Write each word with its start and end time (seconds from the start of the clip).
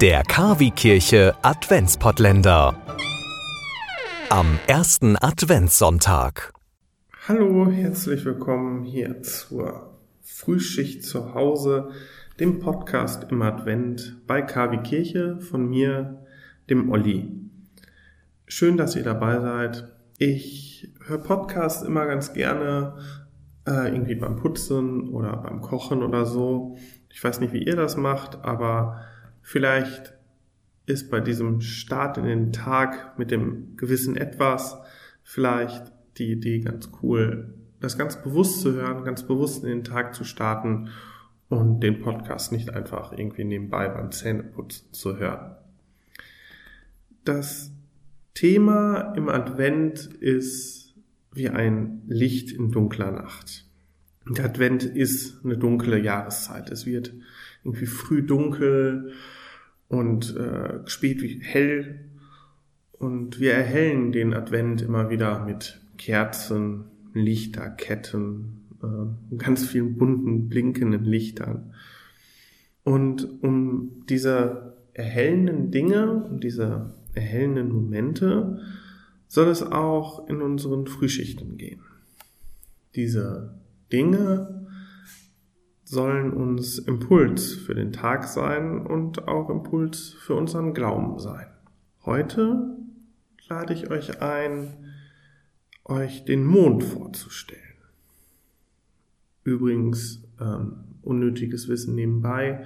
Der 0.00 0.22
Kavi-Kirche 0.22 1.34
Adventspottländer. 1.42 2.74
Am 4.30 4.58
ersten 4.66 5.18
Adventssonntag. 5.18 6.54
Hallo, 7.28 7.70
herzlich 7.70 8.24
willkommen 8.24 8.84
hier 8.84 9.20
zur 9.20 9.98
Frühschicht 10.22 11.04
zu 11.04 11.34
Hause, 11.34 11.90
dem 12.38 12.60
Podcast 12.60 13.30
im 13.30 13.42
Advent 13.42 14.16
bei 14.26 14.40
Kavi 14.40 14.78
Kirche 14.78 15.38
von 15.38 15.68
mir, 15.68 16.24
dem 16.70 16.90
Olli. 16.90 17.28
Schön, 18.46 18.78
dass 18.78 18.96
ihr 18.96 19.04
dabei 19.04 19.38
seid. 19.40 19.86
Ich 20.16 20.94
höre 21.04 21.18
Podcasts 21.18 21.82
immer 21.82 22.06
ganz 22.06 22.32
gerne, 22.32 22.96
äh, 23.66 23.92
irgendwie 23.92 24.14
beim 24.14 24.36
Putzen 24.36 25.10
oder 25.10 25.36
beim 25.36 25.60
Kochen 25.60 26.02
oder 26.02 26.24
so. 26.24 26.78
Ich 27.10 27.22
weiß 27.22 27.40
nicht, 27.40 27.52
wie 27.52 27.64
ihr 27.64 27.76
das 27.76 27.98
macht, 27.98 28.42
aber 28.42 29.02
vielleicht 29.50 30.14
ist 30.86 31.10
bei 31.10 31.18
diesem 31.18 31.60
Start 31.60 32.18
in 32.18 32.24
den 32.24 32.52
Tag 32.52 33.18
mit 33.18 33.32
dem 33.32 33.76
gewissen 33.76 34.16
Etwas 34.16 34.78
vielleicht 35.24 35.92
die 36.18 36.30
Idee 36.30 36.60
ganz 36.60 36.88
cool, 37.02 37.52
das 37.80 37.98
ganz 37.98 38.22
bewusst 38.22 38.60
zu 38.60 38.74
hören, 38.74 39.02
ganz 39.02 39.26
bewusst 39.26 39.64
in 39.64 39.70
den 39.70 39.82
Tag 39.82 40.14
zu 40.14 40.22
starten 40.22 40.90
und 41.48 41.80
den 41.80 42.00
Podcast 42.00 42.52
nicht 42.52 42.70
einfach 42.70 43.10
irgendwie 43.10 43.42
nebenbei 43.42 43.88
beim 43.88 44.12
Zähneputzen 44.12 44.92
zu 44.92 45.16
hören. 45.18 45.56
Das 47.24 47.72
Thema 48.34 49.14
im 49.16 49.28
Advent 49.28 50.06
ist 50.06 50.94
wie 51.32 51.48
ein 51.48 52.02
Licht 52.06 52.52
in 52.52 52.70
dunkler 52.70 53.10
Nacht. 53.10 53.66
Der 54.28 54.44
Advent 54.44 54.84
ist 54.84 55.44
eine 55.44 55.58
dunkle 55.58 55.98
Jahreszeit. 55.98 56.70
Es 56.70 56.86
wird 56.86 57.12
irgendwie 57.64 57.86
früh 57.86 58.22
dunkel 58.22 59.12
und 59.90 60.36
äh, 60.36 60.88
spät 60.88 61.20
wie 61.20 61.40
hell. 61.42 62.06
Und 62.92 63.40
wir 63.40 63.52
erhellen 63.52 64.12
den 64.12 64.32
Advent 64.32 64.82
immer 64.82 65.10
wieder 65.10 65.44
mit 65.44 65.80
Kerzen, 65.98 66.84
Lichterketten, 67.12 68.68
äh, 68.82 69.36
ganz 69.36 69.66
vielen 69.66 69.98
bunten, 69.98 70.48
blinkenden 70.48 71.04
Lichtern. 71.04 71.74
Und 72.84 73.42
um 73.42 74.04
diese 74.08 74.76
erhellenden 74.94 75.72
Dinge, 75.72 76.24
um 76.24 76.40
diese 76.40 76.94
erhellenden 77.14 77.72
Momente, 77.72 78.60
soll 79.26 79.48
es 79.48 79.62
auch 79.62 80.28
in 80.28 80.40
unseren 80.40 80.86
Frühschichten 80.86 81.56
gehen. 81.56 81.80
Diese 82.94 83.54
Dinge 83.92 84.68
sollen 85.90 86.32
uns 86.32 86.78
Impuls 86.78 87.52
für 87.52 87.74
den 87.74 87.92
Tag 87.92 88.22
sein 88.22 88.86
und 88.86 89.26
auch 89.26 89.50
Impuls 89.50 90.10
für 90.20 90.34
unseren 90.34 90.72
Glauben 90.72 91.18
sein. 91.18 91.48
Heute 92.04 92.76
lade 93.48 93.74
ich 93.74 93.90
euch 93.90 94.22
ein, 94.22 94.92
euch 95.84 96.24
den 96.24 96.46
Mond 96.46 96.84
vorzustellen. 96.84 97.60
Übrigens, 99.42 100.22
ähm, 100.40 100.84
unnötiges 101.02 101.66
Wissen 101.66 101.96
nebenbei, 101.96 102.64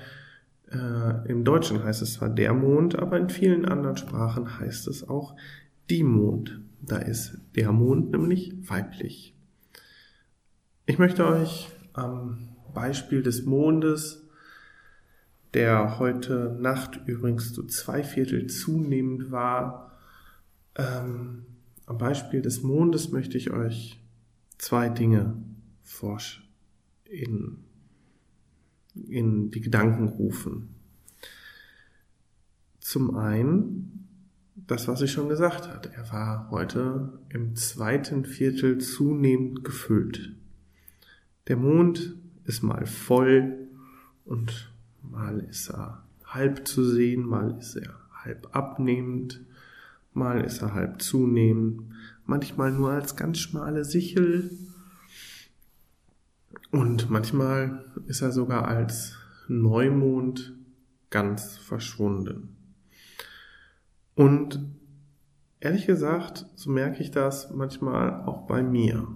äh, 0.71 1.31
Im 1.31 1.45
Deutschen 1.45 1.83
heißt 1.83 2.03
es 2.03 2.15
zwar 2.15 2.29
der 2.29 2.53
Mond, 2.53 2.99
aber 2.99 3.17
in 3.17 3.31
vielen 3.31 3.65
anderen 3.65 3.97
Sprachen 3.97 4.59
heißt 4.59 4.87
es 4.89 5.09
auch 5.09 5.35
die 5.89 6.03
Mond. 6.03 6.61
Da 6.83 6.99
ist 6.99 7.39
der 7.55 7.73
Mond 7.73 8.11
nämlich 8.11 8.53
weiblich. 8.69 9.35
Ich 10.85 10.99
möchte 10.99 11.27
euch 11.27 11.71
am 11.93 12.54
Beispiel 12.75 13.23
des 13.23 13.45
Mondes, 13.45 14.29
der 15.55 15.99
heute 15.99 16.57
Nacht 16.61 17.01
übrigens 17.07 17.53
zu 17.53 17.65
zwei 17.67 18.03
Viertel 18.03 18.49
zunehmend 18.49 19.31
war, 19.31 19.93
ähm, 20.77 21.47
am 21.87 21.99
Beispiel 21.99 22.43
des 22.43 22.63
Mondes 22.63 23.11
möchte 23.11 23.39
ich 23.39 23.51
euch 23.51 24.01
zwei 24.59 24.89
Dinge 24.89 25.37
in, 27.05 27.59
in 28.95 29.51
die 29.51 29.61
Gedanken 29.61 30.09
rufen. 30.09 30.75
Zum 32.81 33.17
einen 33.17 34.05
das, 34.67 34.89
was 34.89 35.03
ich 35.03 35.13
schon 35.13 35.29
gesagt 35.29 35.69
hatte. 35.69 35.93
Er 35.93 36.11
war 36.13 36.51
heute 36.51 37.19
im 37.29 37.55
zweiten 37.57 38.25
Viertel 38.25 38.79
zunehmend 38.79 39.65
gefüllt. 39.65 40.35
Der 41.49 41.57
Mond 41.57 42.15
ist 42.47 42.63
mal 42.63 42.87
voll 42.87 43.69
und 44.25 44.73
mal 45.03 45.41
ist 45.41 45.71
er 45.71 46.03
halb 46.25 46.67
zu 46.67 46.85
sehen, 46.85 47.27
mal 47.27 47.57
ist 47.59 47.77
er 47.77 47.95
halb 48.25 48.49
abnehmend, 48.53 49.41
mal 50.13 50.41
ist 50.41 50.63
er 50.63 50.75
halb 50.75 51.03
zunehmend, 51.03 51.83
manchmal 52.27 52.73
nur 52.73 52.91
als 52.91 53.17
ganz 53.17 53.39
schmale 53.39 53.85
Sichel 53.85 54.51
und 56.71 57.11
manchmal 57.11 57.85
ist 58.07 58.23
er 58.23 58.33
sogar 58.33 58.67
als 58.67 59.17
Neumond 59.49 60.55
ganz 61.11 61.57
verschwunden. 61.57 62.57
Und 64.15 64.65
ehrlich 65.61 65.87
gesagt, 65.87 66.47
so 66.55 66.71
merke 66.71 67.03
ich 67.03 67.11
das 67.11 67.53
manchmal 67.53 68.23
auch 68.25 68.47
bei 68.47 68.63
mir. 68.63 69.07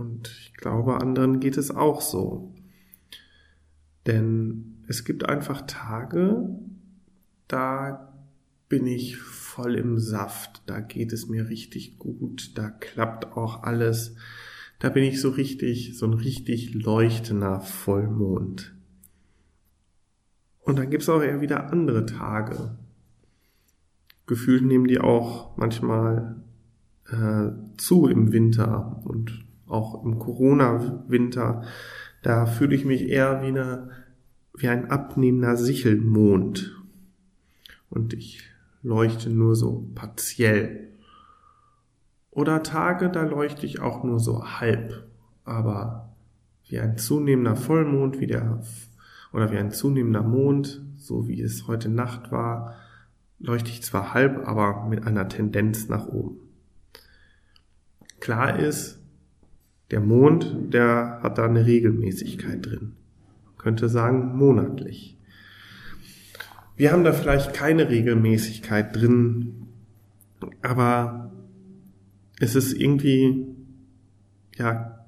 Und 0.00 0.34
ich 0.40 0.54
glaube, 0.54 0.98
anderen 0.98 1.40
geht 1.40 1.58
es 1.58 1.70
auch 1.70 2.00
so. 2.00 2.54
Denn 4.06 4.82
es 4.88 5.04
gibt 5.04 5.28
einfach 5.28 5.66
Tage, 5.66 6.48
da 7.48 8.14
bin 8.70 8.86
ich 8.86 9.18
voll 9.18 9.74
im 9.74 9.98
Saft, 9.98 10.62
da 10.64 10.80
geht 10.80 11.12
es 11.12 11.28
mir 11.28 11.50
richtig 11.50 11.98
gut, 11.98 12.56
da 12.56 12.70
klappt 12.70 13.36
auch 13.36 13.62
alles, 13.62 14.14
da 14.78 14.88
bin 14.88 15.04
ich 15.04 15.20
so 15.20 15.28
richtig, 15.28 15.98
so 15.98 16.06
ein 16.06 16.14
richtig 16.14 16.72
leuchtender 16.72 17.60
Vollmond. 17.60 18.74
Und 20.60 20.78
dann 20.78 20.88
gibt 20.88 21.02
es 21.02 21.10
auch 21.10 21.20
eher 21.20 21.42
wieder 21.42 21.70
andere 21.70 22.06
Tage. 22.06 22.78
Gefühlt 24.26 24.64
nehmen 24.64 24.86
die 24.86 24.98
auch 24.98 25.58
manchmal 25.58 26.42
äh, 27.10 27.50
zu 27.76 28.06
im 28.06 28.32
Winter 28.32 29.02
und 29.04 29.44
auch 29.70 30.04
im 30.04 30.18
Corona-Winter, 30.18 31.62
da 32.22 32.46
fühle 32.46 32.74
ich 32.74 32.84
mich 32.84 33.08
eher 33.08 33.42
wie, 33.42 33.48
eine, 33.48 33.90
wie 34.54 34.68
ein 34.68 34.90
abnehmender 34.90 35.56
Sichelmond. 35.56 36.76
Und 37.88 38.12
ich 38.12 38.42
leuchte 38.82 39.30
nur 39.30 39.56
so 39.56 39.88
partiell. 39.94 40.88
Oder 42.30 42.62
Tage, 42.62 43.10
da 43.10 43.22
leuchte 43.22 43.66
ich 43.66 43.80
auch 43.80 44.04
nur 44.04 44.20
so 44.20 44.44
halb, 44.44 45.06
aber 45.44 46.14
wie 46.68 46.78
ein 46.78 46.96
zunehmender 46.96 47.56
Vollmond, 47.56 48.20
wie 48.20 48.28
der, 48.28 48.62
oder 49.32 49.50
wie 49.50 49.58
ein 49.58 49.72
zunehmender 49.72 50.22
Mond, 50.22 50.80
so 50.96 51.26
wie 51.26 51.40
es 51.40 51.66
heute 51.66 51.88
Nacht 51.88 52.30
war, 52.30 52.76
leuchte 53.40 53.70
ich 53.70 53.82
zwar 53.82 54.14
halb, 54.14 54.46
aber 54.46 54.86
mit 54.86 55.06
einer 55.06 55.28
Tendenz 55.28 55.88
nach 55.88 56.06
oben. 56.06 56.36
Klar 58.20 58.58
ist, 58.58 58.99
der 59.90 60.00
Mond, 60.00 60.72
der 60.72 61.20
hat 61.22 61.38
da 61.38 61.46
eine 61.46 61.66
Regelmäßigkeit 61.66 62.64
drin. 62.64 62.92
Man 63.44 63.56
könnte 63.58 63.88
sagen 63.88 64.36
monatlich. 64.36 65.18
Wir 66.76 66.92
haben 66.92 67.04
da 67.04 67.12
vielleicht 67.12 67.52
keine 67.52 67.90
Regelmäßigkeit 67.90 68.96
drin, 68.96 69.66
aber 70.62 71.32
es 72.38 72.54
ist 72.54 72.72
irgendwie, 72.72 73.46
ja, 74.56 75.04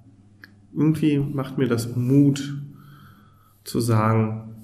irgendwie 0.75 1.19
macht 1.19 1.59
mir 1.59 1.69
das 1.69 1.97
Mut 1.97 2.63
zu 3.65 3.81
sagen, 3.81 4.55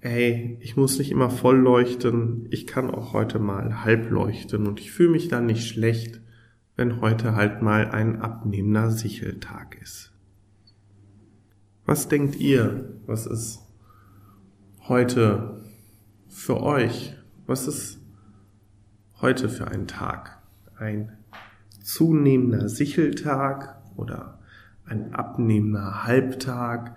ey, 0.00 0.58
ich 0.60 0.76
muss 0.76 0.98
nicht 0.98 1.10
immer 1.10 1.30
voll 1.30 1.58
leuchten, 1.58 2.46
ich 2.50 2.66
kann 2.66 2.90
auch 2.90 3.12
heute 3.12 3.38
mal 3.38 3.84
halb 3.84 4.10
leuchten 4.10 4.66
und 4.66 4.80
ich 4.80 4.92
fühle 4.92 5.10
mich 5.10 5.28
dann 5.28 5.46
nicht 5.46 5.66
schlecht, 5.66 6.20
wenn 6.76 7.00
heute 7.00 7.34
halt 7.34 7.62
mal 7.62 7.90
ein 7.90 8.20
abnehmender 8.20 8.90
Sicheltag 8.90 9.78
ist. 9.82 10.12
Was 11.84 12.08
denkt 12.08 12.36
ihr, 12.36 12.94
was 13.06 13.26
ist 13.26 13.60
heute 14.88 15.60
für 16.28 16.62
euch? 16.62 17.16
Was 17.46 17.66
ist 17.66 18.00
heute 19.20 19.48
für 19.48 19.68
ein 19.68 19.86
Tag? 19.86 20.38
Ein 20.76 21.12
zunehmender 21.82 22.68
Sicheltag 22.68 23.82
oder 23.96 24.38
ein 24.86 25.14
abnehmender 25.14 26.04
Halbtag 26.04 26.96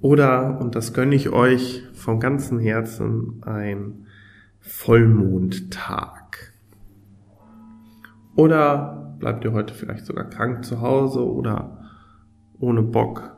oder, 0.00 0.60
und 0.60 0.74
das 0.74 0.92
gönne 0.92 1.14
ich 1.14 1.30
euch 1.30 1.82
vom 1.94 2.20
ganzen 2.20 2.58
Herzen, 2.58 3.42
ein 3.44 4.06
Vollmondtag. 4.60 6.53
Oder 8.36 9.16
bleibt 9.18 9.44
ihr 9.44 9.52
heute 9.52 9.74
vielleicht 9.74 10.06
sogar 10.06 10.28
krank 10.28 10.64
zu 10.64 10.80
Hause 10.80 11.24
oder 11.24 11.90
ohne 12.58 12.82
Bock 12.82 13.36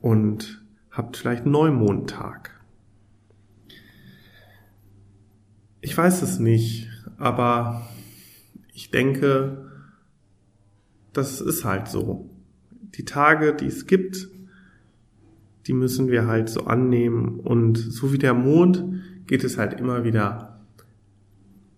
und 0.00 0.64
habt 0.90 1.16
vielleicht 1.16 1.46
Neumondtag. 1.46 2.60
Ich 5.80 5.96
weiß 5.96 6.22
es 6.22 6.38
nicht, 6.38 6.88
aber 7.18 7.82
ich 8.72 8.90
denke, 8.90 9.70
das 11.12 11.40
ist 11.40 11.64
halt 11.64 11.88
so. 11.88 12.30
Die 12.94 13.04
Tage, 13.04 13.54
die 13.54 13.66
es 13.66 13.86
gibt, 13.86 14.28
die 15.66 15.72
müssen 15.72 16.08
wir 16.08 16.26
halt 16.26 16.48
so 16.48 16.64
annehmen 16.66 17.40
und 17.40 17.78
so 17.78 18.12
wie 18.12 18.18
der 18.18 18.34
Mond 18.34 18.84
geht 19.26 19.44
es 19.44 19.58
halt 19.58 19.78
immer 19.78 20.04
wieder 20.04 20.60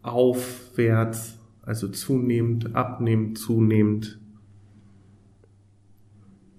aufwärts, 0.02 1.38
also 1.66 1.88
zunehmend, 1.88 2.75
abnehmend, 2.75 3.38
zunehmend. 3.38 4.20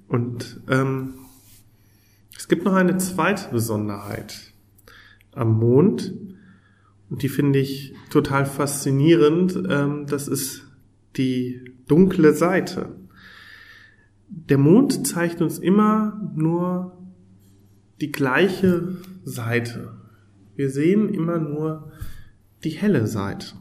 Und 0.07 0.61
ähm, 0.69 1.15
es 2.37 2.47
gibt 2.47 2.65
noch 2.65 2.73
eine 2.73 2.97
zweite 2.97 3.49
Besonderheit 3.51 4.53
am 5.31 5.57
Mond 5.59 6.13
und 7.09 7.21
die 7.21 7.29
finde 7.29 7.59
ich 7.59 7.93
total 8.09 8.45
faszinierend. 8.45 9.61
Ähm, 9.69 10.05
das 10.07 10.27
ist 10.27 10.63
die 11.17 11.61
dunkle 11.87 12.33
Seite. 12.33 12.95
Der 14.27 14.57
Mond 14.57 15.07
zeigt 15.07 15.41
uns 15.41 15.59
immer 15.59 16.31
nur 16.35 16.97
die 18.01 18.11
gleiche 18.11 18.97
Seite. 19.23 19.93
Wir 20.55 20.69
sehen 20.69 21.09
immer 21.09 21.37
nur 21.37 21.91
die 22.63 22.71
helle 22.71 23.07
Seite. 23.07 23.55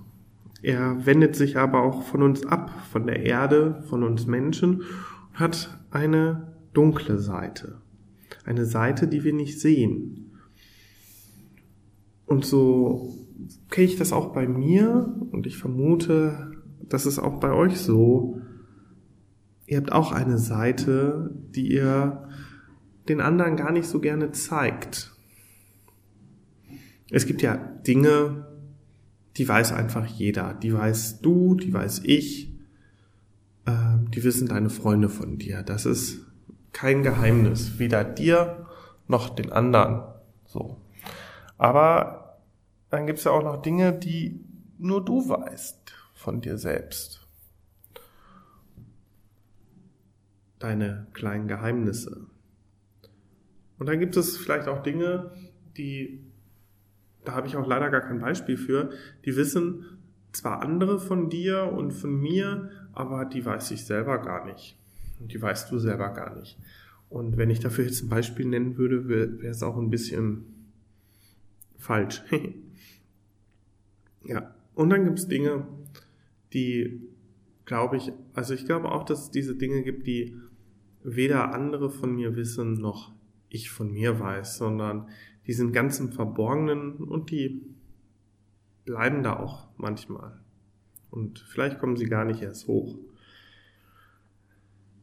Er 0.65 1.05
wendet 1.05 1.37
sich 1.37 1.59
aber 1.59 1.83
auch 1.83 2.03
von 2.05 2.23
uns 2.23 2.47
ab, 2.47 2.71
von 2.91 3.07
der 3.07 3.21
Erde, 3.21 3.85
von 3.91 4.03
uns 4.03 4.27
Menschen, 4.27 4.77
und 4.77 4.87
hat 5.35 5.79
eine 5.91 6.55
dunkle 6.73 7.19
Seite. 7.19 7.83
Eine 8.47 8.65
Seite, 8.65 9.07
die 9.07 9.25
wir 9.25 9.35
nicht 9.35 9.61
sehen. 9.61 10.33
Und 12.25 12.47
so 12.47 13.15
kenne 13.69 13.89
ich 13.89 13.97
das 13.97 14.15
auch 14.15 14.33
bei 14.33 14.49
mir 14.49 15.15
und 15.33 15.47
ich 15.47 15.59
vermute, 15.59 16.53
das 16.81 17.05
ist 17.05 17.19
auch 17.19 17.41
bei 17.41 17.53
euch 17.53 17.77
so. 17.77 18.41
Ihr 19.67 19.77
habt 19.77 19.93
auch 19.93 20.13
eine 20.13 20.39
Seite, 20.39 21.31
die 21.55 21.71
ihr 21.71 22.27
den 23.07 23.21
anderen 23.21 23.57
gar 23.57 23.71
nicht 23.71 23.87
so 23.87 24.01
gerne 24.01 24.33
zeigt. 24.33 25.15
Es 27.11 27.27
gibt 27.27 27.43
ja 27.43 27.57
Dinge, 27.87 28.54
die 29.37 29.49
weiß 29.49 29.73
einfach 29.73 30.07
jeder. 30.07 30.55
Die 30.55 30.73
weiß 30.73 31.21
du, 31.21 31.55
die 31.55 31.73
weiß 31.73 32.03
ich, 32.05 32.53
äh, 33.67 33.99
die 34.09 34.23
wissen 34.23 34.49
deine 34.49 34.71
Freunde 34.71 35.09
von 35.09 35.39
dir. 35.39 35.63
Das 35.63 35.87
ist 35.87 36.21
kein 36.73 37.03
Geheimnis, 37.03 37.79
weder 37.79 38.05
dir 38.05 38.67
noch 39.07 39.31
den 39.31 39.53
anderen. 39.53 40.03
So. 40.47 40.81
Aber 41.59 42.41
dann 42.91 43.07
gibt 43.07 43.19
es 43.19 43.25
ja 43.25 43.33
auch 43.33 43.43
noch 43.43 43.63
Dinge, 43.63 43.93
die 43.93 44.41
nur 44.79 45.05
du 45.05 45.29
weißt 45.29 45.93
von 46.15 46.41
dir 46.41 46.59
selbst. 46.59 47.27
Deine 50.59 51.07
kleinen 51.13 51.49
Geheimnisse. 51.49 52.27
Und 53.79 53.87
dann 53.87 53.99
gibt 53.99 54.17
es 54.17 54.37
vielleicht 54.37 54.69
auch 54.69 54.83
Dinge, 54.83 55.33
die, 55.77 56.24
da 57.25 57.33
habe 57.33 57.47
ich 57.47 57.57
auch 57.57 57.67
leider 57.67 57.91
gar 57.91 58.03
kein 58.03 58.21
Beispiel 58.21 58.57
für, 58.57 58.91
die 59.25 59.37
wissen 59.37 59.85
zwar 60.33 60.63
andere 60.63 60.99
von 60.99 61.31
dir 61.31 61.73
und 61.73 61.93
von 61.93 62.21
mir, 62.21 62.71
aber 62.93 63.25
die 63.25 63.45
weiß 63.45 63.71
ich 63.71 63.85
selber 63.85 64.19
gar 64.19 64.45
nicht. 64.47 64.79
Und 65.21 65.33
die 65.33 65.41
weißt 65.41 65.71
du 65.71 65.79
selber 65.79 66.11
gar 66.11 66.37
nicht. 66.37 66.59
Und 67.09 67.37
wenn 67.37 67.51
ich 67.51 67.61
dafür 67.61 67.85
jetzt 67.85 68.03
ein 68.03 68.09
Beispiel 68.09 68.47
nennen 68.47 68.77
würde, 68.77 69.09
wäre 69.09 69.47
es 69.47 69.63
auch 69.63 69.77
ein 69.77 69.91
bisschen 69.91 70.45
falsch. 71.79 72.23
ja. 74.25 74.55
Und 74.75 74.91
dann 74.91 75.05
gibt 75.05 75.21
es 75.21 75.29
Dinge, 75.29 75.67
die, 76.53 77.01
glaube 77.65 77.97
ich, 77.97 78.13
also 78.33 78.55
ich 78.55 78.67
glaube 78.67 78.91
auch, 78.91 79.05
dass 79.05 79.25
es 79.25 79.31
diese 79.31 79.55
Dinge 79.55 79.83
gibt, 79.83 80.07
die 80.07 80.37
weder 81.05 81.55
andere 81.55 81.91
von 81.91 82.17
mir 82.17 82.35
wissen, 82.35 82.75
noch 82.75 83.13
ich 83.49 83.71
von 83.71 83.93
mir 83.93 84.19
weiß, 84.19 84.57
sondern 84.57 85.09
die 85.47 85.53
sind 85.53 85.73
ganz 85.73 86.01
im 86.01 86.13
Verborgenen 86.13 86.95
und 86.97 87.31
die 87.31 87.63
bleiben 88.85 89.23
da 89.23 89.39
auch 89.39 89.69
manchmal. 89.77 90.41
Und 91.11 91.39
vielleicht 91.39 91.79
kommen 91.79 91.97
sie 91.97 92.07
gar 92.07 92.25
nicht 92.25 92.43
erst 92.43 92.67
hoch. 92.67 92.97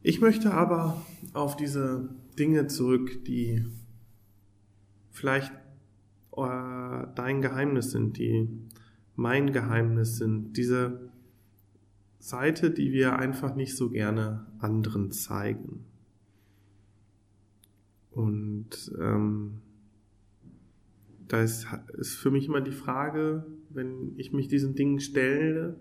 Ich 0.02 0.20
möchte 0.20 0.52
aber 0.52 1.00
auf 1.32 1.56
diese 1.56 2.08
Dinge 2.38 2.66
zurück, 2.66 3.24
die 3.24 3.64
vielleicht 5.10 5.52
äh, 6.36 7.06
dein 7.14 7.40
Geheimnis 7.40 7.92
sind, 7.92 8.18
die 8.18 8.48
mein 9.14 9.52
Geheimnis 9.52 10.16
sind, 10.16 10.56
diese 10.56 11.12
Seite, 12.18 12.70
die 12.70 12.92
wir 12.92 13.18
einfach 13.18 13.54
nicht 13.54 13.76
so 13.76 13.90
gerne 13.90 14.46
anderen 14.58 15.12
zeigen. 15.12 15.84
Und 18.10 18.92
ähm, 19.00 19.60
da 21.32 21.40
ist, 21.40 21.66
ist 21.94 22.16
für 22.16 22.30
mich 22.30 22.46
immer 22.46 22.60
die 22.60 22.72
Frage, 22.72 23.46
wenn 23.70 24.12
ich 24.18 24.34
mich 24.34 24.48
diesen 24.48 24.74
Dingen 24.74 25.00
stelle, 25.00 25.80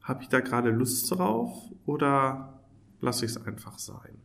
habe 0.00 0.22
ich 0.22 0.30
da 0.30 0.40
gerade 0.40 0.70
Lust 0.70 1.10
drauf 1.10 1.52
oder 1.84 2.62
lasse 3.02 3.26
ich 3.26 3.32
es 3.32 3.46
einfach 3.46 3.78
sein? 3.78 4.16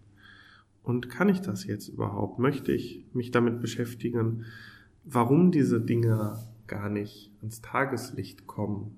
Und 0.82 1.10
kann 1.10 1.28
ich 1.28 1.42
das 1.42 1.66
jetzt 1.66 1.90
überhaupt? 1.90 2.40
Möchte 2.40 2.72
ich 2.72 3.06
mich 3.12 3.32
damit 3.32 3.60
beschäftigen, 3.60 4.46
warum 5.04 5.52
diese 5.52 5.82
Dinge 5.82 6.40
gar 6.68 6.88
nicht 6.88 7.34
ans 7.42 7.60
Tageslicht 7.60 8.48
kommen 8.48 8.96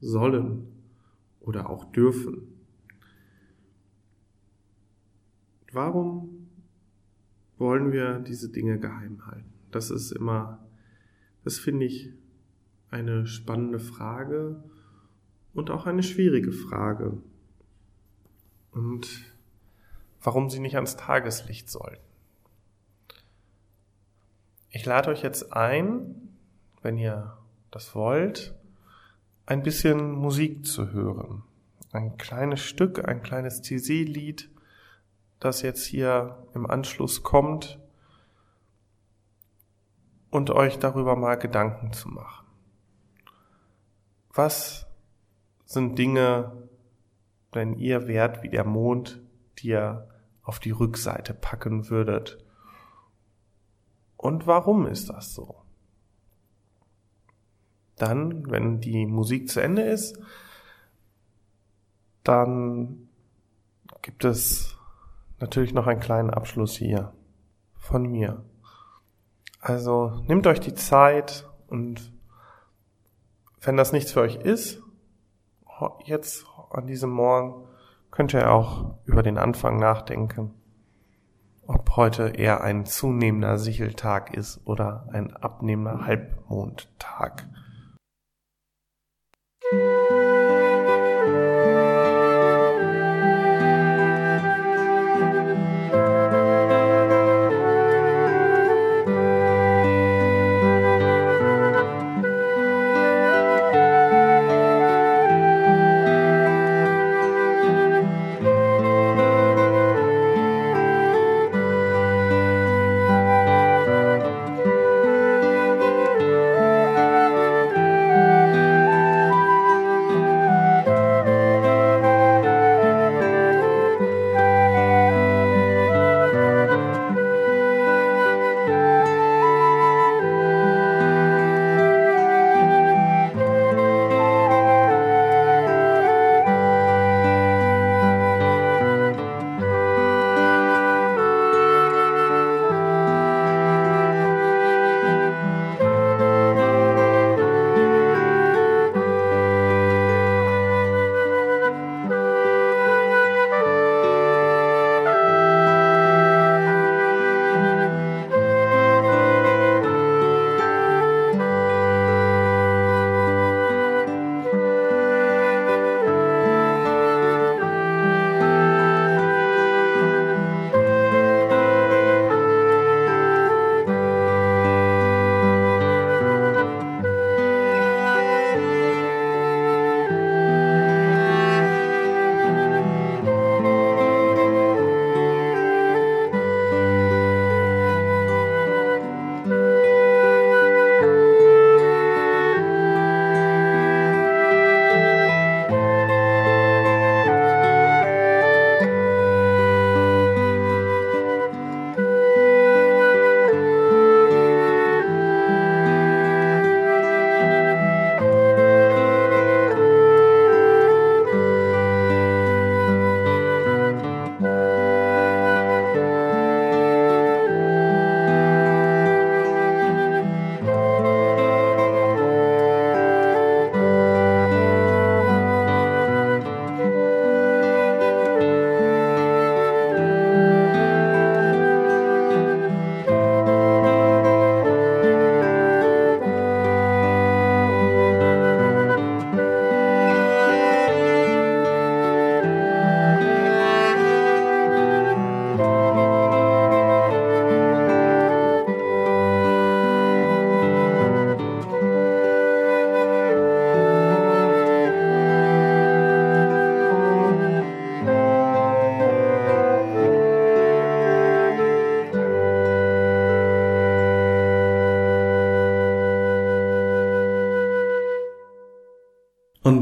sollen 0.00 0.66
oder 1.40 1.70
auch 1.70 1.86
dürfen? 1.92 2.42
Warum 5.72 6.48
wollen 7.56 7.90
wir 7.90 8.18
diese 8.18 8.50
Dinge 8.50 8.78
geheim 8.78 9.26
halten? 9.26 9.50
Das 9.70 9.90
ist 9.90 10.12
immer, 10.12 10.65
das 11.46 11.60
finde 11.60 11.86
ich 11.86 12.10
eine 12.90 13.24
spannende 13.24 13.78
Frage 13.78 14.64
und 15.54 15.70
auch 15.70 15.86
eine 15.86 16.02
schwierige 16.02 16.50
Frage. 16.50 17.22
Und 18.72 19.06
warum 20.20 20.50
sie 20.50 20.58
nicht 20.58 20.74
ans 20.74 20.96
Tageslicht 20.96 21.70
sollten. 21.70 22.02
Ich 24.70 24.84
lade 24.86 25.08
euch 25.08 25.22
jetzt 25.22 25.52
ein, 25.52 26.36
wenn 26.82 26.98
ihr 26.98 27.38
das 27.70 27.94
wollt, 27.94 28.52
ein 29.46 29.62
bisschen 29.62 30.10
Musik 30.10 30.66
zu 30.66 30.90
hören. 30.90 31.44
Ein 31.92 32.18
kleines 32.18 32.60
Stück, 32.60 33.08
ein 33.08 33.22
kleines 33.22 33.62
TC-Lied, 33.62 34.50
das 35.38 35.62
jetzt 35.62 35.86
hier 35.86 36.44
im 36.54 36.68
Anschluss 36.68 37.22
kommt 37.22 37.78
und 40.30 40.50
euch 40.50 40.78
darüber 40.78 41.16
mal 41.16 41.36
Gedanken 41.36 41.92
zu 41.92 42.08
machen. 42.08 42.46
Was 44.32 44.86
sind 45.64 45.98
Dinge, 45.98 46.52
wenn 47.52 47.74
ihr 47.74 48.06
wärt 48.06 48.42
wie 48.42 48.50
der 48.50 48.64
Mond, 48.64 49.22
die 49.58 49.68
ihr 49.68 50.08
auf 50.42 50.58
die 50.60 50.70
Rückseite 50.70 51.34
packen 51.34 51.88
würdet? 51.88 52.38
Und 54.16 54.46
warum 54.46 54.86
ist 54.86 55.08
das 55.08 55.34
so? 55.34 55.62
Dann, 57.96 58.50
wenn 58.50 58.80
die 58.80 59.06
Musik 59.06 59.48
zu 59.48 59.60
Ende 59.60 59.82
ist, 59.82 60.18
dann 62.22 63.08
gibt 64.02 64.24
es 64.24 64.76
natürlich 65.40 65.72
noch 65.72 65.86
einen 65.86 66.00
kleinen 66.00 66.30
Abschluss 66.30 66.76
hier 66.76 67.12
von 67.74 68.10
mir. 68.10 68.44
Also 69.66 70.22
nehmt 70.28 70.46
euch 70.46 70.60
die 70.60 70.74
Zeit 70.74 71.44
und 71.66 72.12
wenn 73.60 73.76
das 73.76 73.90
nichts 73.90 74.12
für 74.12 74.20
euch 74.20 74.36
ist, 74.36 74.80
jetzt 76.04 76.46
an 76.70 76.86
diesem 76.86 77.10
Morgen 77.10 77.66
könnt 78.12 78.32
ihr 78.32 78.48
auch 78.52 78.94
über 79.06 79.24
den 79.24 79.38
Anfang 79.38 79.80
nachdenken, 79.80 80.54
ob 81.66 81.96
heute 81.96 82.28
eher 82.28 82.60
ein 82.60 82.86
zunehmender 82.86 83.58
Sicheltag 83.58 84.32
ist 84.36 84.64
oder 84.66 85.08
ein 85.10 85.36
abnehmender 85.36 86.06
Halbmondtag. 86.06 87.48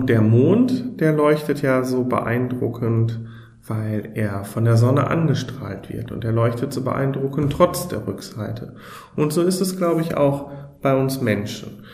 Und 0.05 0.11
der 0.11 0.21
Mond, 0.21 1.01
der 1.01 1.15
leuchtet 1.15 1.63
ja 1.63 1.83
so 1.83 2.05
beeindruckend, 2.05 3.21
weil 3.67 4.11
er 4.13 4.45
von 4.45 4.67
der 4.67 4.77
Sonne 4.77 5.07
angestrahlt 5.07 5.91
wird 5.91 6.13
und 6.13 6.27
er 6.27 6.33
leuchtet 6.33 6.75
so 6.75 6.85
beeindruckend 6.85 7.55
trotz 7.55 7.89
der 7.89 8.07
Rückseite. 8.07 8.75
Und 9.17 9.33
so 9.33 9.41
ist 9.41 9.63
es, 9.63 9.79
glaube 9.79 10.03
ich, 10.03 10.15
auch 10.15 10.51
bei 10.83 10.95
uns 10.95 11.23
Menschen. 11.23 11.85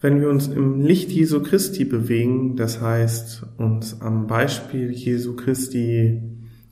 Wenn 0.00 0.20
wir 0.20 0.28
uns 0.28 0.48
im 0.48 0.80
Licht 0.80 1.12
Jesu 1.12 1.40
Christi 1.40 1.84
bewegen, 1.84 2.56
das 2.56 2.80
heißt 2.80 3.46
uns 3.58 4.00
am 4.00 4.26
Beispiel 4.26 4.90
Jesu 4.90 5.36
Christi 5.36 6.20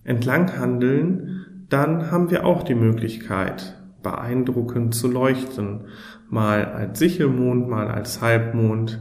entlang 0.02 0.58
handeln, 0.58 1.46
dann 1.68 2.10
haben 2.10 2.32
wir 2.32 2.44
auch 2.44 2.64
die 2.64 2.74
Möglichkeit, 2.74 3.80
beeindruckend 4.02 4.92
zu 4.92 5.06
leuchten, 5.06 5.82
mal 6.28 6.64
als 6.64 6.98
Sichelmond, 6.98 7.68
mal 7.68 7.86
als 7.86 8.20
Halbmond 8.20 9.00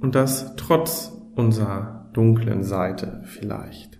und 0.00 0.14
das 0.14 0.56
trotz 0.56 1.12
unserer 1.34 2.08
dunklen 2.12 2.62
Seite 2.62 3.22
vielleicht. 3.24 3.98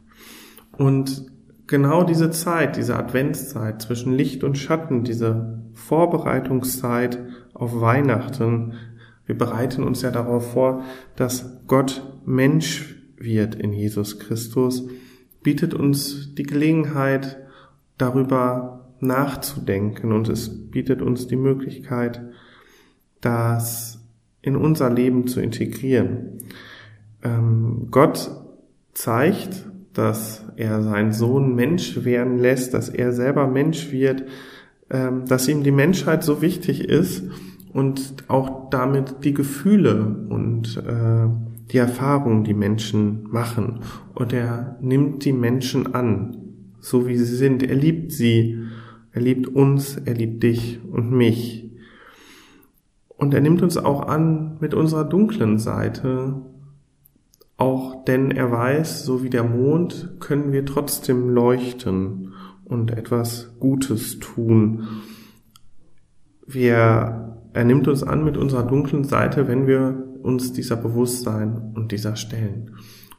Und 0.77 1.27
genau 1.67 2.05
diese 2.05 2.31
Zeit, 2.31 2.77
diese 2.77 2.97
Adventszeit 2.97 3.83
zwischen 3.83 4.13
Licht 4.13 4.45
und 4.45 4.59
Schatten, 4.59 5.05
diese 5.05 5.63
Vorbereitungszeit 5.75 7.19
auf 7.55 7.81
Weihnachten, 7.81 8.75
wir 9.27 9.37
bereiten 9.37 9.83
uns 9.83 10.03
ja 10.03 10.11
darauf 10.11 10.53
vor, 10.53 10.85
dass 11.17 11.61
Gott 11.67 12.03
Mensch 12.25 12.97
wird 13.17 13.55
in 13.55 13.73
Jesus 13.73 14.19
Christus, 14.19 14.87
bietet 15.43 15.75
uns 15.75 16.35
die 16.35 16.45
Gelegenheit, 16.45 17.39
darüber 17.99 18.95
nachzudenken 19.01 20.13
und 20.13 20.29
es 20.29 20.71
bietet 20.71 21.03
uns 21.03 21.27
die 21.27 21.37
Möglichkeit, 21.37 22.23
das 23.21 24.06
in 24.47 24.57
unser 24.57 24.89
Leben 24.91 25.27
zu 25.27 25.41
integrieren. 25.41 26.39
Ähm, 27.23 27.89
Gott 27.91 28.31
zeigt, 28.95 29.67
dass 29.93 30.45
er 30.57 30.83
seinen 30.83 31.13
Sohn 31.13 31.55
Mensch 31.55 32.05
werden 32.05 32.39
lässt, 32.39 32.73
dass 32.73 32.89
er 32.89 33.13
selber 33.13 33.49
Mensch 33.49 33.91
wird, 33.91 34.25
ähm, 34.89 35.25
dass 35.27 35.49
ihm 35.49 35.65
die 35.65 35.73
Menschheit 35.73 36.23
so 36.23 36.43
wichtig 36.43 36.89
ist 36.89 37.25
und 37.73 38.25
auch 38.29 38.71
damit 38.71 39.25
die 39.25 39.35
Gefühle 39.35 40.27
und 40.29 40.77
äh, 40.77 41.27
die 41.73 41.79
Erfahrungen, 41.79 42.45
die 42.45 42.55
Menschen 42.55 43.27
machen. 43.29 43.81
Und 44.15 44.33
er 44.33 44.79
nimmt 44.81 45.25
die 45.25 45.33
Menschen 45.33 45.93
an, 45.93 46.37
so 46.79 47.09
wie 47.09 47.17
sie 47.17 47.37
sind. 47.37 47.65
Er 47.65 47.75
liebt 47.75 48.13
sie, 48.13 48.61
er 49.11 49.23
liebt 49.23 49.49
uns, 49.49 49.97
er 49.97 50.15
liebt 50.15 50.45
dich 50.45 50.79
und 50.89 51.11
mich. 51.11 51.66
Und 53.17 53.35
er 53.35 53.41
nimmt 53.41 53.63
uns 53.63 53.77
auch 53.77 54.07
an 54.09 54.57
mit 54.61 54.75
unserer 54.75 55.05
dunklen 55.05 55.59
Seite, 55.59 56.35
auch 57.57 58.05
denn 58.05 58.31
er 58.31 58.53
weiß, 58.53 59.05
so 59.05 59.23
wie 59.23 59.31
der 59.31 59.45
Mond, 59.45 60.17
können 60.21 60.53
wir 60.53 60.67
trotzdem 60.67 61.31
leuchten 61.31 62.35
und 62.65 62.91
etwas 62.91 63.53
Gutes 63.59 64.19
tun. 64.19 64.87
Wir, 66.47 67.39
er 67.55 67.65
nimmt 67.65 67.89
uns 67.89 68.03
an 68.03 68.25
mit 68.25 68.37
unserer 68.37 68.65
dunklen 68.65 69.05
Seite, 69.05 69.49
wenn 69.49 69.67
wir 69.67 70.05
uns 70.23 70.53
dieser 70.53 70.77
Bewusstsein 70.77 71.73
und 71.75 71.93
dieser 71.93 72.17
stellen. 72.17 72.73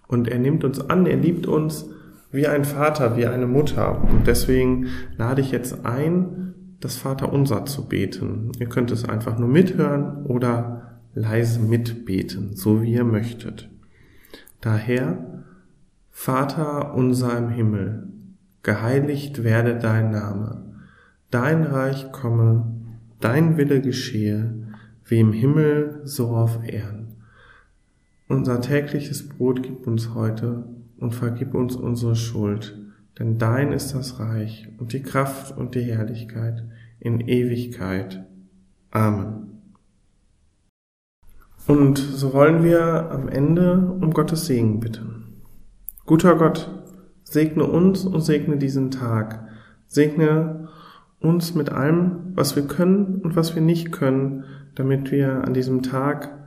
Und 0.07 0.27
er 0.27 0.39
nimmt 0.39 0.63
uns 0.63 0.79
an, 0.89 1.05
er 1.05 1.17
liebt 1.17 1.47
uns 1.47 1.89
wie 2.31 2.47
ein 2.47 2.65
Vater, 2.65 3.17
wie 3.17 3.25
eine 3.25 3.47
Mutter. 3.47 4.03
Und 4.09 4.27
deswegen 4.27 4.87
lade 5.17 5.41
ich 5.41 5.51
jetzt 5.51 5.85
ein, 5.85 6.46
das 6.79 6.97
Vaterunser 6.97 7.65
zu 7.65 7.87
beten. 7.87 8.51
Ihr 8.59 8.69
könnt 8.69 8.91
es 8.91 9.05
einfach 9.05 9.37
nur 9.37 9.49
mithören 9.49 10.25
oder 10.25 10.99
leise 11.13 11.59
mitbeten, 11.59 12.55
so 12.55 12.81
wie 12.81 12.93
ihr 12.93 13.03
möchtet. 13.03 13.69
Daher, 14.61 15.43
Vater 16.11 16.93
unser 16.93 17.37
im 17.37 17.49
Himmel, 17.49 18.07
geheiligt 18.63 19.43
werde 19.43 19.77
dein 19.77 20.11
Name, 20.11 20.73
dein 21.31 21.63
Reich 21.63 22.11
komme, 22.11 22.73
dein 23.19 23.57
Wille 23.57 23.81
geschehe, 23.81 24.53
wie 25.05 25.19
im 25.19 25.31
Himmel 25.31 26.01
so 26.03 26.29
auf 26.29 26.59
Erden. 26.63 27.15
Unser 28.27 28.61
tägliches 28.61 29.27
Brot 29.27 29.63
gib 29.63 29.87
uns 29.87 30.13
heute 30.13 30.65
und 30.97 31.15
vergib 31.15 31.53
uns 31.53 31.75
unsere 31.75 32.15
Schuld, 32.15 32.77
denn 33.19 33.37
dein 33.37 33.73
ist 33.73 33.93
das 33.93 34.19
Reich 34.19 34.67
und 34.77 34.93
die 34.93 35.01
Kraft 35.01 35.57
und 35.57 35.75
die 35.75 35.81
Herrlichkeit 35.81 36.63
in 36.99 37.21
Ewigkeit. 37.21 38.25
Amen. 38.91 39.47
Und 41.67 41.97
so 41.97 42.33
wollen 42.33 42.63
wir 42.63 43.11
am 43.11 43.27
Ende 43.27 43.97
um 43.99 44.11
Gottes 44.11 44.45
Segen 44.45 44.79
bitten. 44.79 45.41
Guter 46.05 46.35
Gott, 46.35 46.71
segne 47.23 47.65
uns 47.65 48.05
und 48.05 48.21
segne 48.21 48.57
diesen 48.57 48.91
Tag. 48.91 49.47
Segne 49.87 50.69
uns 51.19 51.55
mit 51.55 51.69
allem, 51.69 52.31
was 52.35 52.55
wir 52.55 52.63
können 52.63 53.21
und 53.21 53.35
was 53.35 53.55
wir 53.55 53.61
nicht 53.61 53.91
können, 53.91 54.45
damit 54.75 55.11
wir 55.11 55.43
an 55.43 55.53
diesem 55.53 55.81
Tag 55.81 56.37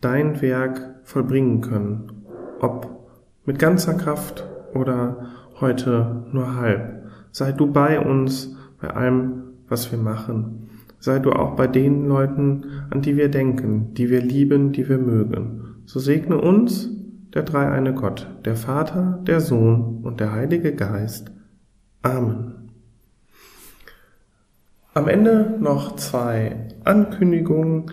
dein 0.00 0.40
Werk 0.40 1.00
vollbringen 1.02 1.60
können. 1.60 2.24
Ob 2.60 3.10
mit 3.44 3.58
ganzer 3.58 3.94
Kraft 3.94 4.46
oder 4.72 5.28
heute 5.60 6.24
nur 6.32 6.56
halb. 6.56 7.04
Sei 7.30 7.52
du 7.52 7.72
bei 7.72 8.00
uns, 8.00 8.56
bei 8.80 8.90
allem, 8.90 9.42
was 9.68 9.90
wir 9.90 9.98
machen. 9.98 10.68
Sei 10.98 11.18
du 11.18 11.32
auch 11.32 11.56
bei 11.56 11.66
den 11.66 12.06
Leuten, 12.06 12.64
an 12.90 13.02
die 13.02 13.16
wir 13.16 13.28
denken, 13.28 13.94
die 13.94 14.10
wir 14.10 14.20
lieben, 14.20 14.72
die 14.72 14.88
wir 14.88 14.98
mögen. 14.98 15.82
So 15.84 16.00
segne 16.00 16.40
uns 16.40 16.88
der 17.34 17.42
dreieine 17.42 17.94
Gott, 17.94 18.28
der 18.44 18.56
Vater, 18.56 19.20
der 19.26 19.40
Sohn 19.40 20.00
und 20.02 20.20
der 20.20 20.32
Heilige 20.32 20.74
Geist. 20.74 21.32
Amen. 22.02 22.70
Am 24.94 25.08
Ende 25.08 25.56
noch 25.60 25.96
zwei 25.96 26.68
Ankündigungen. 26.84 27.90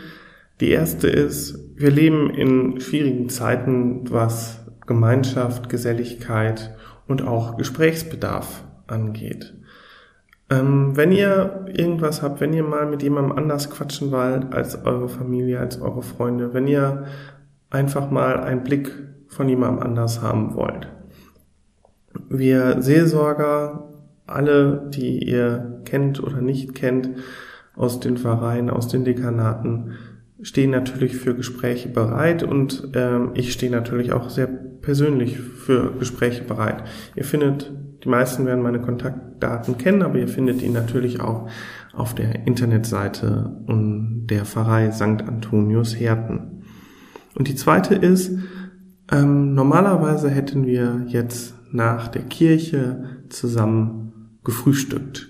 Die 0.60 0.70
erste 0.70 1.08
ist, 1.08 1.58
wir 1.76 1.90
leben 1.90 2.30
in 2.30 2.80
schwierigen 2.80 3.30
Zeiten, 3.30 4.04
was 4.12 4.64
Gemeinschaft, 4.86 5.70
Geselligkeit 5.70 6.76
und 7.12 7.28
auch 7.28 7.58
Gesprächsbedarf 7.58 8.64
angeht. 8.88 9.54
Ähm, 10.50 10.98
wenn 10.98 11.12
ihr 11.12 11.66
irgendwas 11.68 12.22
habt, 12.22 12.42
wenn 12.42 12.54
ihr 12.54 12.64
mal 12.64 12.86
mit 12.86 13.04
jemandem 13.04 13.38
anders 13.38 13.70
quatschen 13.70 14.12
wollt 14.12 14.54
als 14.54 14.84
eure 14.86 15.10
Familie, 15.10 15.60
als 15.60 15.80
eure 15.82 16.02
Freunde, 16.02 16.54
wenn 16.54 16.68
ihr 16.68 17.06
einfach 17.70 18.10
mal 18.12 18.40
einen 18.40 18.64
Blick 18.64 18.92
von 19.28 19.48
jemandem 19.48 19.84
anders 19.84 20.22
haben 20.22 20.56
wollt. 20.56 20.90
Wir 22.28 22.82
Seelsorger, 22.82 23.90
alle, 24.28 24.90
die 24.90 25.24
ihr 25.24 25.82
kennt 25.86 26.22
oder 26.22 26.42
nicht 26.42 26.76
kennt, 26.76 27.10
aus 27.76 28.02
den 28.02 28.18
Vereinen, 28.18 28.70
aus 28.70 28.90
den 28.90 29.06
Dekanaten, 29.06 29.94
stehen 30.42 30.72
natürlich 30.72 31.16
für 31.16 31.36
Gespräche 31.36 31.88
bereit 31.88 32.44
und 32.44 32.94
äh, 32.94 33.20
ich 33.36 33.54
stehe 33.54 33.72
natürlich 33.72 34.12
auch 34.12 34.30
sehr 34.30 34.50
persönlich 34.82 35.40
für 35.40 35.92
Gespräche 35.98 36.44
bereit. 36.44 36.84
Ihr 37.16 37.24
findet, 37.24 37.72
die 38.04 38.10
meisten 38.10 38.46
werden 38.46 38.64
meine 38.64 38.82
Kontaktdaten 38.82 39.78
kennen, 39.78 40.02
aber 40.02 40.18
ihr 40.18 40.28
findet 40.28 40.62
ihn 40.62 40.74
natürlich 40.74 41.22
auch 41.22 41.50
auf 41.94 42.16
der 42.16 42.48
Internetseite 42.48 43.58
und 43.68 44.28
der 44.28 44.46
Pfarrei 44.46 44.92
St. 44.92 45.24
Antonius 45.28 46.00
Herten. 46.00 46.64
Und 47.36 47.48
die 47.48 47.56
zweite 47.56 47.96
ist, 47.96 48.32
ähm, 49.12 49.54
normalerweise 49.54 50.30
hätten 50.30 50.66
wir 50.66 51.04
jetzt 51.08 51.54
nach 51.72 52.08
der 52.08 52.24
Kirche 52.24 53.04
zusammen 53.30 54.38
gefrühstückt. 54.44 55.30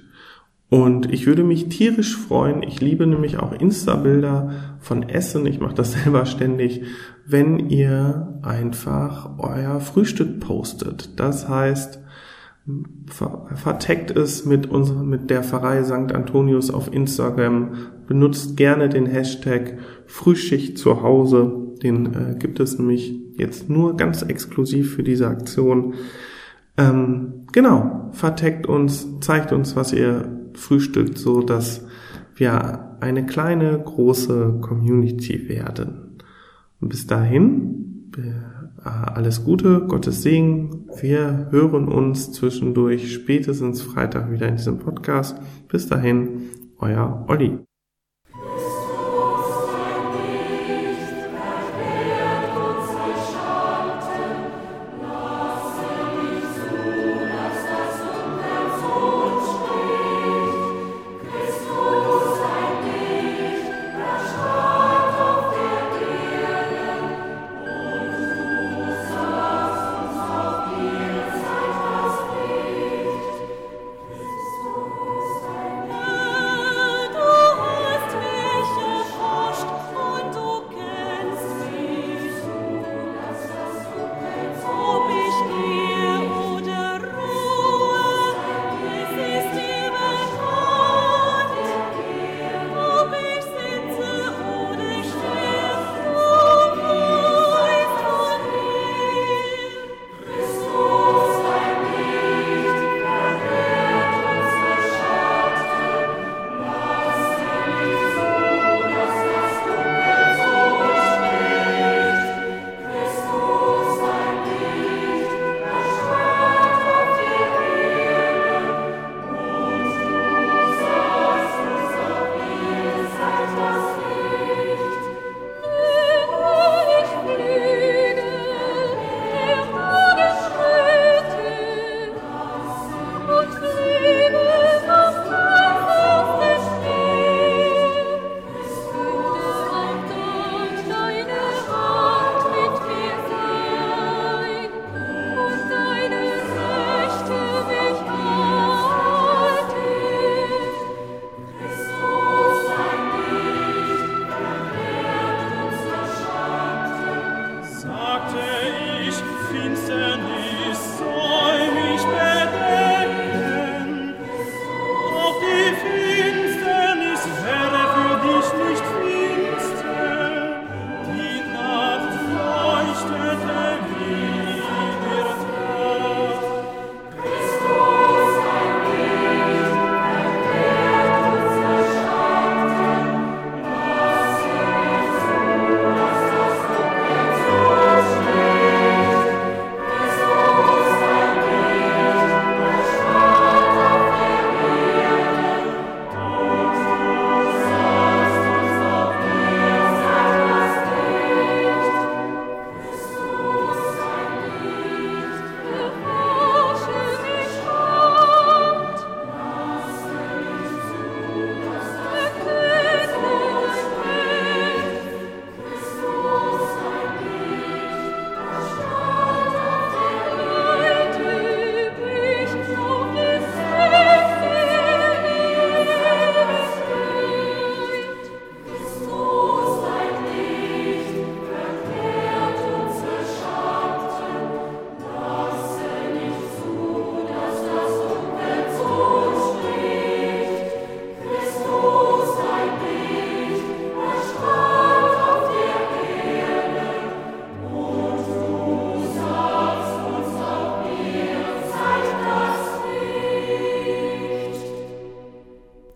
Und 0.70 1.12
ich 1.12 1.25
würde 1.25 1.43
mich 1.43 1.67
tierisch 1.67 2.15
freuen, 2.15 2.63
ich 2.63 2.79
liebe 2.79 3.05
nämlich 3.05 3.38
auch 3.38 3.51
Insta-Bilder 3.51 4.77
von 4.79 5.03
Essen, 5.03 5.46
ich 5.46 5.60
mache 5.60 5.75
das 5.75 5.91
selber 6.03 6.25
ständig, 6.25 6.84
wenn 7.25 7.69
ihr 7.69 8.39
einfach 8.41 9.37
euer 9.37 9.79
Frühstück 9.79 10.39
postet. 10.39 11.19
Das 11.19 11.47
heißt, 11.47 11.99
verteckt 13.55 14.11
es 14.11 14.45
mit, 14.45 14.67
unserer, 14.67 15.03
mit 15.03 15.29
der 15.29 15.43
Pfarrei 15.43 15.83
St. 15.83 16.13
Antonius 16.13 16.69
auf 16.69 16.93
Instagram, 16.93 17.71
benutzt 18.07 18.57
gerne 18.57 18.89
den 18.89 19.05
Hashtag 19.05 19.77
Frühschicht 20.05 20.77
zu 20.77 21.01
Hause, 21.01 21.71
den 21.81 22.13
äh, 22.13 22.35
gibt 22.37 22.59
es 22.59 22.77
nämlich 22.77 23.19
jetzt 23.35 23.69
nur 23.69 23.97
ganz 23.97 24.21
exklusiv 24.21 24.96
für 24.96 25.03
diese 25.03 25.27
Aktion. 25.27 25.96
Ähm, 26.77 27.48
genau, 27.51 28.09
verteckt 28.11 28.67
uns, 28.67 29.07
zeigt 29.22 29.51
uns, 29.51 29.75
was 29.75 29.93
ihr 29.93 30.50
frühstückt, 30.53 31.17
so 31.17 31.41
dass 31.41 31.85
wir 32.35 32.98
eine 33.00 33.25
kleine, 33.25 33.79
große 33.79 34.59
Community 34.61 35.50
werden. 35.50 36.00
Und 36.81 36.89
bis 36.89 37.07
dahin, 37.07 38.11
äh, 38.17 38.51
alles 38.83 39.44
Gute, 39.44 39.85
Gottes 39.87 40.24
Segen. 40.24 40.87
Wir 41.00 41.48
hören 41.51 41.87
uns 41.87 42.31
zwischendurch 42.31 43.13
spätestens 43.13 43.81
Freitag 43.81 44.31
wieder 44.31 44.48
in 44.48 44.55
diesem 44.55 44.79
Podcast. 44.79 45.37
Bis 45.67 45.87
dahin, 45.87 46.50
euer 46.79 47.25
Olli. 47.27 47.59